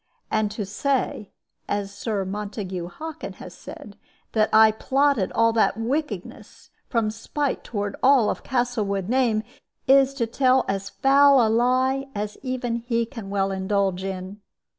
And 0.31 0.49
to 0.49 0.65
say 0.65 1.29
(as 1.69 1.93
Sir 1.95 2.25
Montague 2.25 2.87
Hockin 2.87 3.33
has 3.33 3.53
said) 3.53 3.99
that 4.31 4.49
I 4.51 4.71
plotted 4.71 5.31
all 5.33 5.53
that 5.53 5.77
wickedness, 5.77 6.71
from 6.89 7.11
spite 7.11 7.63
toward 7.63 7.95
all 8.01 8.27
of 8.31 8.41
the 8.41 8.49
Castlewood 8.49 9.09
name, 9.09 9.43
is 9.87 10.15
to 10.15 10.25
tell 10.25 10.65
as 10.67 10.89
foul 10.89 11.45
a 11.45 11.49
lie 11.49 12.07
as 12.15 12.35
even 12.41 12.77
he 12.77 13.05
can 13.05 13.29
well 13.29 13.51
indulge 13.51 14.03
in. 14.03 14.41